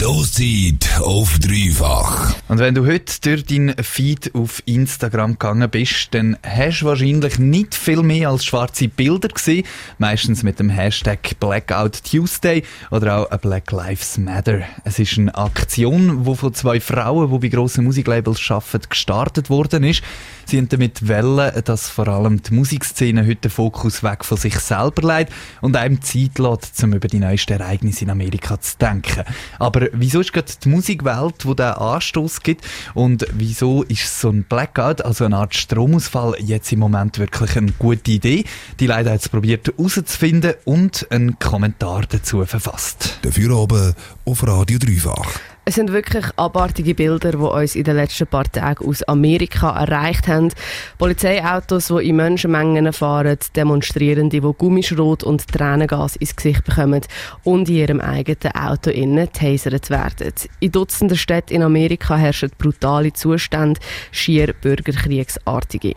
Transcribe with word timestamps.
Stoßzeit 0.00 1.00
auf 1.00 1.40
dreifach. 1.40 2.32
Und 2.46 2.60
wenn 2.60 2.76
du 2.76 2.86
heute 2.86 3.20
durch 3.20 3.44
deinen 3.46 3.74
Feed 3.82 4.32
auf 4.32 4.62
Instagram 4.64 5.32
gegangen 5.32 5.68
bist, 5.68 6.14
dann 6.14 6.36
hast 6.44 6.82
du 6.82 6.86
wahrscheinlich 6.86 7.40
nicht 7.40 7.74
viel 7.74 8.04
mehr 8.04 8.28
als 8.28 8.44
schwarze 8.44 8.86
Bilder 8.86 9.26
gesehen. 9.26 9.66
Meistens 9.98 10.44
mit 10.44 10.60
dem 10.60 10.70
Hashtag 10.70 11.40
Blackout 11.40 12.04
Tuesday 12.04 12.62
oder 12.92 13.18
auch 13.18 13.38
Black 13.38 13.72
Lives 13.72 14.18
Matter. 14.18 14.60
Es 14.84 15.00
ist 15.00 15.18
eine 15.18 15.34
Aktion, 15.34 16.24
die 16.24 16.34
von 16.36 16.54
zwei 16.54 16.78
Frauen, 16.78 17.32
die 17.32 17.38
bei 17.40 17.48
grossen 17.48 17.82
Musiklabels 17.82 18.40
arbeiten, 18.48 18.88
gestartet 18.88 19.50
worden 19.50 19.82
ist. 19.82 20.04
Sie 20.44 20.58
haben 20.58 20.68
damit 20.68 21.08
wollen, 21.08 21.52
dass 21.64 21.90
vor 21.90 22.06
allem 22.06 22.40
die 22.40 22.54
Musikszene 22.54 23.26
heute 23.26 23.36
den 23.36 23.50
Fokus 23.50 24.04
weg 24.04 24.24
von 24.24 24.38
sich 24.38 24.60
selber 24.60 25.18
legt 25.18 25.32
und 25.60 25.76
einem 25.76 26.00
Zeit 26.00 26.38
lässt, 26.38 26.82
um 26.84 26.94
über 26.94 27.08
die 27.08 27.18
neuesten 27.18 27.60
Ereignisse 27.60 28.04
in 28.04 28.10
Amerika 28.10 28.58
zu 28.60 28.78
denken. 28.78 29.24
Aber 29.58 29.87
wieso 29.92 30.20
ist 30.20 30.32
gerade 30.32 30.52
die 30.62 30.68
Musikwelt, 30.68 31.44
die 31.44 31.54
diesen 31.54 31.60
Anstoß 31.60 32.42
gibt 32.42 32.66
und 32.94 33.26
wieso 33.32 33.82
ist 33.84 34.20
so 34.20 34.30
ein 34.30 34.44
Blackout, 34.44 35.04
also 35.04 35.24
eine 35.24 35.36
Art 35.36 35.54
Stromausfall, 35.54 36.36
jetzt 36.40 36.72
im 36.72 36.80
Moment 36.80 37.18
wirklich 37.18 37.56
eine 37.56 37.72
gute 37.72 38.10
Idee? 38.10 38.44
Die 38.80 38.86
Leute 38.86 39.10
haben 39.10 39.16
es 39.16 39.28
probiert 39.28 39.68
herauszufinden 39.68 40.54
und 40.64 41.06
einen 41.10 41.38
Kommentar 41.38 42.04
dazu 42.08 42.44
verfasst. 42.44 43.18
Dafür 43.22 43.56
oben 43.56 43.94
auf 44.24 44.46
Radio 44.46 44.78
Dreifach. 44.78 45.28
Es 45.68 45.74
sind 45.74 45.92
wirklich 45.92 46.24
abartige 46.36 46.94
Bilder, 46.94 47.32
die 47.32 47.36
uns 47.36 47.74
in 47.74 47.84
den 47.84 47.96
letzten 47.96 48.26
paar 48.26 48.50
Tagen 48.50 48.86
aus 48.86 49.02
Amerika 49.02 49.78
erreicht 49.78 50.26
haben. 50.26 50.48
Polizeiautos, 50.96 51.88
die 51.88 52.08
in 52.08 52.16
Menschenmengen 52.16 52.90
fahren, 52.94 53.36
Demonstrierende, 53.54 54.40
die 54.40 54.54
Gummischrot 54.56 55.24
und 55.24 55.46
Tränengas 55.46 56.16
ins 56.16 56.34
Gesicht 56.34 56.64
bekommen 56.64 57.02
und 57.44 57.68
in 57.68 57.74
ihrem 57.74 58.00
eigenen 58.00 58.54
Auto 58.54 58.88
innen 58.88 59.30
tasert 59.30 59.90
werden. 59.90 60.32
In 60.60 60.72
Dutzenden 60.72 61.18
Städten 61.18 61.56
in 61.56 61.62
Amerika 61.62 62.16
herrschen 62.16 62.50
brutale 62.56 63.12
Zustände, 63.12 63.78
schier 64.10 64.54
bürgerkriegsartige. 64.54 65.92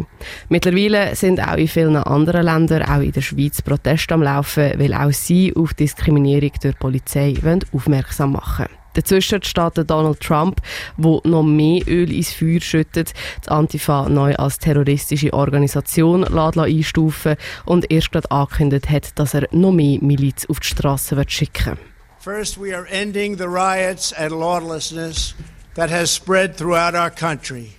Mittlerweile 0.50 1.16
sind 1.16 1.40
auch 1.40 1.56
in 1.56 1.70
vielen 1.70 1.96
anderen 1.96 2.44
Ländern, 2.44 2.84
auch 2.84 3.00
in 3.00 3.14
der 3.14 3.22
Schweiz, 3.22 3.62
Proteste 3.62 4.16
am 4.16 4.24
Laufen, 4.24 4.74
weil 4.78 4.94
auch 4.94 5.14
sie 5.14 5.56
auf 5.56 5.74
Diskriminierung 5.74 6.52
durch 6.62 6.74
die 6.74 6.78
Polizei 6.78 7.36
aufmerksam 7.72 8.34
machen 8.34 8.66
wollen. 8.66 8.81
Dazwischen 8.94 9.42
steht 9.44 9.90
Donald 9.90 10.20
Trump, 10.20 10.62
der 10.98 11.22
noch 11.24 11.44
mehr 11.44 11.82
Öl 11.88 12.12
ins 12.12 12.34
Feuer 12.34 12.60
schüttet, 12.60 13.14
die 13.46 13.50
Antifa 13.50 14.10
neu 14.10 14.36
als 14.36 14.60
terroristische 14.60 15.34
Organisation 15.34 16.26
einstufen 16.26 17.36
und 17.66 17.92
erst 17.92 18.12
gerade 18.12 18.30
angekündigt 18.32 18.90
hat, 18.90 19.18
dass 19.20 19.34
er 19.34 19.48
noch 19.52 19.72
mehr 19.72 20.00
Miliz 20.02 20.46
auf 20.50 20.60
die 20.60 20.68
Straße 20.68 21.16
wird 21.16 21.32
schicken 21.32 21.78
First, 22.20 22.60
we 22.60 22.72
are 22.72 22.86
ending 22.86 23.38
the 23.38 23.50
riots 23.50 24.14
and 24.14 24.32
lawlessness 24.32 25.34
that 25.74 25.90
has 25.90 26.12
spread 26.12 26.56
throughout 26.56 26.94
our 26.94 27.10
country. 27.10 27.72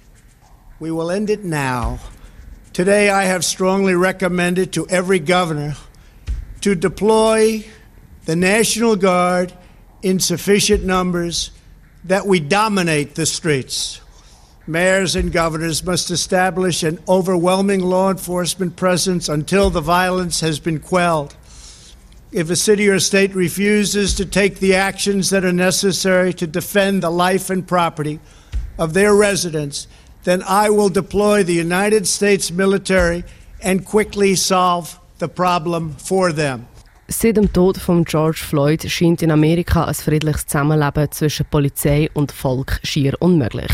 We 0.81 0.91
will 0.91 1.13
end 1.13 1.31
it 1.31 1.45
now. 1.45 2.01
Today, 2.73 3.09
I 3.09 3.23
have 3.23 3.45
strongly 3.45 3.95
recommended 3.95 4.73
to 4.73 4.89
every 4.89 5.21
governor 5.21 5.77
to 6.63 6.75
deploy 6.75 7.65
the 8.25 8.35
National 8.35 8.97
Guard 8.97 9.53
in 10.03 10.19
sufficient 10.19 10.85
numbers 10.85 11.51
that 12.05 12.27
we 12.27 12.41
dominate 12.41 13.15
the 13.15 13.27
streets. 13.27 14.01
Mayors 14.67 15.17
and 15.17 15.33
governors 15.33 15.85
must 15.85 16.11
establish 16.11 16.83
an 16.83 17.01
overwhelming 17.09 17.81
law 17.81 18.11
enforcement 18.11 18.77
presence 18.77 19.29
until 19.29 19.71
the 19.71 19.81
violence 19.81 20.41
has 20.41 20.61
been 20.61 20.79
quelled. 20.79 21.37
If 22.31 22.49
a 22.49 22.57
city 22.57 22.89
or 22.89 22.99
state 22.99 23.35
refuses 23.35 24.15
to 24.15 24.25
take 24.25 24.59
the 24.59 24.75
actions 24.75 25.31
that 25.31 25.45
are 25.45 25.53
necessary 25.53 26.33
to 26.35 26.47
defend 26.47 27.03
the 27.03 27.11
life 27.11 27.51
and 27.51 27.67
property 27.67 28.21
of 28.79 28.95
their 28.95 29.15
residents, 29.15 29.87
then 30.25 30.43
I 30.45 30.71
will 30.71 30.89
deploy 30.89 31.43
the 31.43 31.55
United 31.55 32.07
States 32.07 32.51
military 32.51 33.25
and 33.61 33.85
quickly 33.85 34.35
solve 34.35 34.99
the 35.19 35.29
problem 35.29 35.93
for 35.95 36.33
them. 36.33 36.69
Seit 37.09 37.37
dem 37.37 37.53
Tod 37.53 37.77
von 37.77 38.05
George 38.05 38.39
Floyd 38.39 38.89
scheint 38.89 39.23
in 39.23 39.33
Amerika 39.33 39.85
ein 39.85 39.95
friedliches 39.95 40.47
Zusammenleben 40.47 41.11
zwischen 41.11 41.45
Polizei 41.47 42.09
und 42.15 42.31
Volk 42.31 42.79
schier 42.85 43.15
unmöglich. 43.19 43.73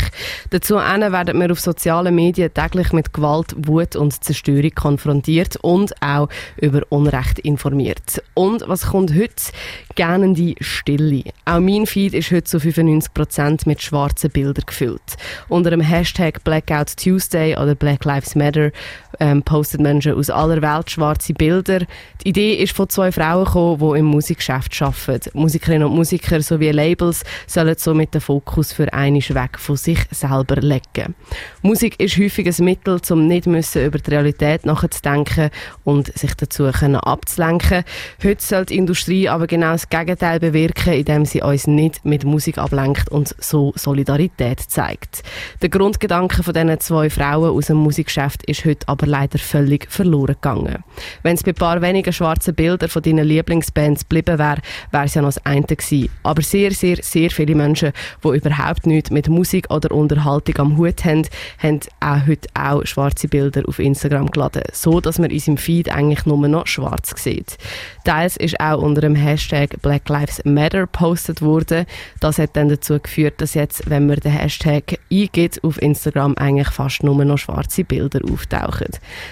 Dazu 0.49 0.75
werden 0.75 1.39
wir 1.39 1.51
auf 1.51 1.59
sozialen 1.59 2.15
Medien 2.15 2.53
täglich 2.53 2.91
mit 2.91 3.13
Gewalt, 3.13 3.55
Wut 3.55 3.95
und 3.95 4.23
Zerstörung 4.23 4.71
konfrontiert 4.71 5.57
und 5.57 5.93
auch 6.01 6.27
über 6.57 6.81
Unrecht 6.89 7.39
informiert. 7.39 8.21
Und 8.33 8.67
was 8.67 8.87
kommt 8.87 9.13
heute? 9.13 9.53
Gerne 9.95 10.33
die 10.33 10.55
Stille. 10.59 11.23
Auch 11.45 11.59
mein 11.59 11.85
Feed 11.85 12.15
ist 12.15 12.31
heute 12.31 12.45
zu 12.45 12.57
95% 12.57 13.61
mit 13.67 13.81
schwarzen 13.81 14.31
Bildern 14.31 14.65
gefüllt. 14.65 15.17
Unter 15.49 15.69
dem 15.69 15.81
Hashtag 15.81 16.43
Blackout 16.43 16.97
Tuesday 16.97 17.55
oder 17.55 17.75
Black 17.75 18.05
Lives 18.05 18.35
Matter 18.35 18.71
ähm, 19.19 19.43
postet 19.43 19.81
Menschen 19.81 20.13
aus 20.13 20.29
aller 20.29 20.61
Welt 20.61 20.91
schwarze 20.91 21.33
Bilder. 21.33 21.79
Die 22.23 22.29
Idee 22.29 22.53
ist 22.55 22.75
von 22.75 22.89
zwei 22.89 23.11
Frauen 23.11 23.45
gekommen, 23.45 23.79
die 23.79 23.99
im 23.99 24.05
Musikgeschäft 24.05 24.81
arbeiten. 24.81 25.29
Musikerinnen 25.33 25.87
und 25.87 25.95
Musiker 25.95 26.41
sowie 26.41 26.71
Labels 26.71 27.23
sollen 27.47 27.75
somit 27.77 28.13
den 28.13 28.21
Fokus 28.21 28.73
für 28.73 28.91
einen 28.93 29.21
weg 29.21 29.59
von 29.59 29.75
sich 29.75 29.99
selber 30.11 30.55
legen. 30.57 31.15
Musik 31.61 31.99
ist 31.99 32.17
häufig 32.17 32.47
ein 32.47 32.65
Mittel, 32.65 32.99
um 33.09 33.27
nicht 33.27 33.47
müssen 33.47 33.85
über 33.85 33.99
die 33.99 34.11
Realität 34.11 34.65
nachzudenken 34.65 35.49
und 35.83 36.17
sich 36.17 36.33
dazu 36.35 36.69
können 36.71 36.95
abzulenken. 36.95 37.83
Heute 38.23 38.43
soll 38.43 38.65
die 38.65 38.77
Industrie 38.77 39.29
aber 39.29 39.47
genau 39.47 39.71
das 39.73 39.89
Gegenteil 39.89 40.39
bewirken, 40.39 40.93
indem 40.93 41.25
sie 41.25 41.41
uns 41.41 41.67
nicht 41.67 42.05
mit 42.05 42.23
Musik 42.23 42.57
ablenkt 42.57 43.09
und 43.09 43.35
so 43.39 43.73
Solidarität 43.75 44.59
zeigt. 44.59 45.23
Der 45.61 45.69
Grundgedanke 45.69 46.43
von 46.43 46.53
diesen 46.53 46.79
zwei 46.79 47.09
Frauen 47.09 47.55
aus 47.55 47.67
dem 47.67 47.77
Musikgeschäft 47.77 48.43
ist 48.43 48.65
heute 48.65 48.87
aber 48.87 49.08
leider 49.09 49.39
völlig 49.39 49.91
verloren 49.91 50.35
gegangen. 50.35 50.83
Wenn 51.23 51.35
es 51.35 51.43
bei 51.43 51.51
ein 51.51 51.55
paar 51.55 51.81
wenigen 51.81 52.13
schwarzen 52.13 52.55
Bildern 52.55 52.89
von 52.89 53.01
deinen 53.01 53.25
Lieblingsbands 53.25 54.01
geblieben 54.07 54.39
wäre, 54.39 54.61
wäre 54.91 55.05
es 55.05 55.13
ja 55.13 55.21
noch 55.21 55.29
das 55.29 55.45
eine 55.45 55.63
gewesen. 55.63 56.09
Aber 56.23 56.41
sehr, 56.41 56.71
sehr, 56.71 56.97
sehr 57.01 57.29
viele 57.29 57.55
Menschen, 57.55 57.91
die 58.23 58.37
überhaupt 58.37 58.85
nichts 58.85 59.11
mit 59.11 59.29
Musik 59.29 59.69
oder 59.69 59.91
Unterhaltung 59.91 60.57
am 60.57 60.77
Hut 60.77 61.05
haben, 61.05 61.27
haben 61.59 61.79
auch 61.99 62.27
heute 62.27 62.49
auch 62.53 62.85
schwarze 62.85 63.27
Bilder 63.27 63.63
auf 63.67 63.79
Instagram 63.79 64.31
geladen, 64.31 64.63
so 64.73 64.99
dass 64.99 65.19
man 65.19 65.29
in 65.29 65.39
seinem 65.39 65.57
Feed 65.57 65.91
eigentlich 65.91 66.25
nur 66.25 66.47
noch 66.47 66.67
schwarz 66.67 67.13
sieht. 67.21 67.57
Teils 68.03 68.37
ist 68.37 68.59
auch 68.59 68.81
unter 68.81 69.01
dem 69.01 69.15
Hashtag 69.15 69.81
Black 69.81 70.07
Lives 70.09 70.41
Matter 70.45 70.87
postet 70.87 71.41
worden. 71.41 71.85
Das 72.19 72.39
hat 72.39 72.55
dann 72.55 72.69
dazu 72.69 72.99
geführt, 72.99 73.41
dass 73.41 73.53
jetzt, 73.53 73.89
wenn 73.89 74.07
man 74.07 74.19
den 74.19 74.31
Hashtag 74.31 74.99
eingibt 75.11 75.63
auf 75.63 75.81
Instagram, 75.81 76.35
eigentlich 76.37 76.69
fast 76.69 77.03
nur 77.03 77.23
noch 77.23 77.37
schwarze 77.37 77.83
Bilder 77.83 78.21
auftauchen. 78.31 78.87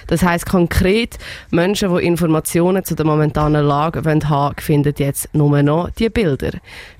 Das 0.08 0.24
heißt 0.24 0.46
konkret, 0.46 1.18
Menschen, 1.52 1.96
die 1.96 2.06
Informationen 2.06 2.84
zu 2.84 2.96
der 2.96 3.06
momentanen 3.06 3.66
Lage 3.66 4.04
haben 4.04 4.30
wollen, 4.30 4.56
finden 4.58 4.94
jetzt 4.98 5.34
nur 5.34 5.62
noch 5.64 5.90
die 5.92 6.10
Bilder. 6.10 6.52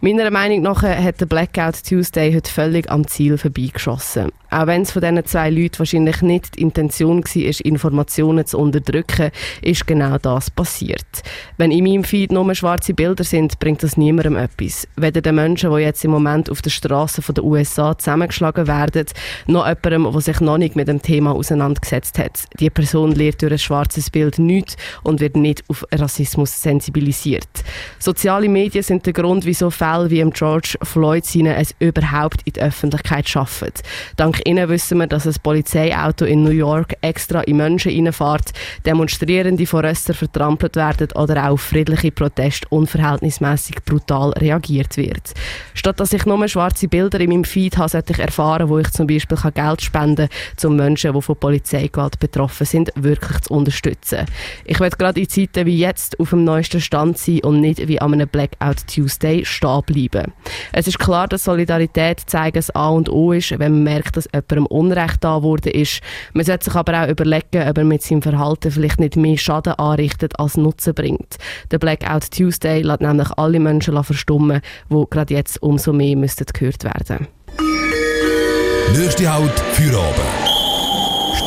Meiner 0.02 0.30
Meinung 0.32 0.62
nach 0.62 0.84
hat 0.84 1.22
der 1.22 1.26
Blackout 1.26 1.84
Tuesday 1.84 2.34
heute 2.34 2.52
völlig 2.52 2.90
am 2.90 3.08
Ziel 3.08 3.38
vorbeigeschossen. 3.38 4.32
Auch 4.50 4.68
wenn 4.68 4.84
es 4.84 4.92
von 4.92 5.02
diesen 5.02 5.26
zwei 5.26 5.50
Leuten 5.50 5.80
wahrscheinlich 5.80 6.22
nicht 6.22 6.56
die 6.56 6.62
Intention 6.62 7.24
war, 7.24 7.66
Informationen 7.66 8.46
zu 8.46 8.58
unterdrücken, 8.58 9.32
ist 9.62 9.88
genau 9.88 10.18
das 10.18 10.50
passiert. 10.50 11.06
Wenn 11.58 11.72
in 11.72 11.84
meinem 11.84 12.04
Feed 12.04 12.32
nur 12.32 12.54
schwarze 12.56 12.94
Bilder 12.94 13.24
sind, 13.24 13.60
bringt 13.60 13.84
das 13.84 13.98
niemandem 13.98 14.38
etwas. 14.38 14.88
Weder 14.96 15.22
den 15.22 15.36
Menschen, 15.36 15.72
die 15.72 15.82
jetzt 15.82 16.04
im 16.06 16.12
Moment 16.12 16.50
auf 16.50 16.62
der 16.62 16.70
Straße 16.70 17.22
der 17.34 17.44
USA 17.44 17.98
zusammengeschlagen 17.98 18.68
werden, 18.68 19.06
noch 19.48 19.68
jemandem, 19.68 20.12
der 20.12 20.22
sich 20.22 20.40
noch 20.40 20.58
nicht 20.58 20.76
mit 20.76 20.88
dem 20.88 21.02
Thema 21.02 21.34
auseinandergesetzt 21.34 22.18
hat. 22.20 22.46
Die 22.60 22.70
Person 22.70 23.12
lernt 23.14 23.42
durch 23.42 23.52
ein 23.52 23.60
schwarzes 23.60 24.10
Bild 24.10 24.40
nichts 24.40 24.78
und 25.04 25.20
wird 25.20 25.36
nicht 25.36 25.64
auf 25.68 25.86
Rassismus 25.94 26.62
sensibilisiert. 26.62 27.48
Soziale 28.00 28.50
Medien 28.50 28.84
sind 28.84 29.06
der 29.06 29.14
Grund, 29.14 29.46
wieso 29.46 29.70
Fälle 29.70 30.10
wie 30.10 30.20
im 30.20 30.32
George 30.32 30.76
Floyd 30.84 31.26
es 31.28 31.76
überhaupt 31.80 32.42
in 32.46 32.54
die 32.54 32.62
Öffentlichkeit 32.62 33.28
schaffen. 33.28 33.72
Dank 34.16 34.37
Dank 34.38 34.48
ihnen 34.48 34.70
wissen 34.70 35.00
wir, 35.00 35.08
dass 35.08 35.26
ein 35.26 35.34
Polizeiauto 35.42 36.26
in 36.26 36.44
New 36.44 36.52
York 36.52 36.94
extra 37.02 37.42
in 37.42 37.58
Menschen 37.58 37.92
reinfährt, 37.92 38.52
Demonstrierende 38.86 39.66
von 39.66 39.84
Röster 39.84 40.14
vertrampelt 40.14 40.76
werden 40.76 41.08
oder 41.16 41.46
auch 41.46 41.54
auf 41.54 41.62
friedliche 41.62 42.12
Proteste 42.12 42.68
unverhältnismäßig 42.70 43.78
brutal 43.84 44.32
reagiert 44.34 44.96
wird. 44.98 45.34
Statt 45.74 46.00
dass 46.00 46.14
ich 46.14 46.26
nur 46.26 46.48
schwarze 46.48 46.88
Bilder 46.88 47.20
in 47.20 47.32
meinem 47.32 47.44
Feed 47.46 47.78
habe, 47.78 47.90
sollte 47.90 48.14
ich 48.14 48.20
erfahren, 48.20 48.70
wo 48.70 48.78
ich 48.78 48.92
zum 48.92 49.08
Beispiel 49.08 49.38
Geld 49.56 49.82
spenden 49.82 50.30
kann, 50.30 50.70
um 50.70 50.76
Menschen, 50.76 51.14
die 51.14 51.22
von 51.22 51.36
Polizeigewalt 51.36 52.20
betroffen 52.20 52.66
sind, 52.68 52.92
wirklich 52.96 53.42
zu 53.42 53.54
unterstützen. 53.54 54.26
Ich 54.66 54.80
werde 54.80 54.98
gerade 54.98 55.20
in 55.20 55.30
Zeiten 55.30 55.66
wie 55.66 55.80
jetzt 55.80 56.20
auf 56.20 56.30
dem 56.30 56.44
neuesten 56.44 56.82
Stand 56.82 57.18
sein 57.18 57.40
und 57.40 57.62
nicht 57.62 57.88
wie 57.88 58.00
an 58.00 58.14
einem 58.14 58.28
Blackout 58.28 58.86
Tuesday 58.88 59.44
stehen 59.46 59.82
bleiben. 59.86 60.34
Es 60.74 60.88
ist 60.88 61.00
klar, 61.00 61.28
dass 61.28 61.46
Solidarität 61.46 62.22
zeigen 62.28 62.64
A 62.76 62.90
und 62.90 63.10
O 63.10 63.32
ist, 63.32 63.58
wenn 63.58 63.72
man 63.72 63.84
merkt, 63.84 64.16
dass 64.18 64.27
jemandem 64.34 64.66
Unrecht 64.68 65.24
da 65.24 65.44
wurde 65.44 65.70
ist. 65.70 66.02
Man 66.34 66.46
sollte 66.46 66.66
sich 66.66 66.76
aber 66.76 67.04
auch 67.04 67.08
überlegen, 67.08 67.68
ob 67.68 67.78
er 67.78 67.84
mit 67.84 68.02
seinem 68.02 68.22
Verhalten 68.22 68.72
vielleicht 68.72 69.00
nicht 69.00 69.16
mehr 69.16 69.38
Schaden 69.38 69.74
anrichtet 69.74 70.40
als 70.40 70.58
Nutzen 70.58 70.94
bringt. 70.94 71.38
Der 71.72 71.80
Blackout 71.80 72.32
Tuesday 72.32 72.82
lässt 72.82 73.02
nämlich 73.02 73.32
alle 73.38 73.60
Menschen 73.60 74.04
verstummen, 74.04 74.62
die 74.90 75.04
gerade 75.10 75.34
jetzt 75.34 75.62
umso 75.62 75.94
mehr 75.94 76.16
müssten 76.16 76.46
gehört 76.54 76.84
werden. 76.84 77.28
Nächste 78.94 79.32
Halt 79.32 79.60
für 79.74 79.98
oben. 79.98 80.47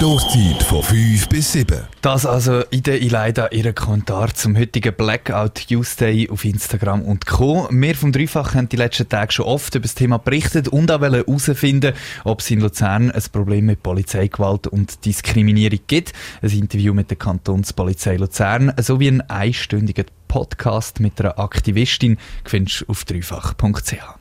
Stoßzeit 0.00 0.62
von 0.62 0.82
5 0.82 1.28
bis 1.28 1.52
7. 1.52 1.82
Das 2.00 2.24
also 2.24 2.64
Ida 2.70 2.94
Ileida, 2.94 3.48
ihren 3.48 3.74
Kommentar 3.74 4.32
zum 4.32 4.56
heutigen 4.56 4.94
Blackout 4.94 5.68
Tuesday 5.68 6.26
auf 6.30 6.46
Instagram 6.46 7.02
und 7.02 7.26
Co. 7.26 7.68
Wir 7.70 7.94
vom 7.94 8.10
Dreifach 8.10 8.54
haben 8.54 8.70
die 8.70 8.76
letzten 8.76 9.10
Tage 9.10 9.30
schon 9.30 9.44
oft 9.44 9.74
über 9.74 9.82
das 9.82 9.94
Thema 9.94 10.16
berichtet 10.16 10.68
und 10.68 10.90
auch 10.90 11.02
herausfinden, 11.02 11.92
ob 12.24 12.40
es 12.40 12.50
in 12.50 12.60
Luzern 12.60 13.10
ein 13.10 13.22
Problem 13.30 13.66
mit 13.66 13.82
Polizeigewalt 13.82 14.68
und 14.68 15.04
Diskriminierung 15.04 15.80
gibt. 15.86 16.14
Ein 16.40 16.48
Interview 16.48 16.94
mit 16.94 17.10
der 17.10 17.18
Kantonspolizei 17.18 18.16
Luzern 18.16 18.72
sowie 18.80 19.08
ein 19.08 19.20
einstündiger 19.28 20.04
Podcast 20.28 21.00
mit 21.00 21.20
einer 21.20 21.38
Aktivistin 21.38 22.16
findest 22.46 22.80
du 22.80 22.84
auf 22.86 23.04
dreifach.ch. 23.04 24.16